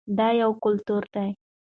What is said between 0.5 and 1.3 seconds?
کلتور دی.